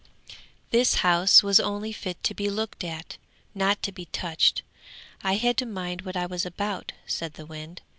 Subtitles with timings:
[0.71, 3.17] _]'This house was only fit to be looked at,
[3.53, 4.63] not to be touched.
[5.23, 7.83] I had to mind what I was about,' said the wind.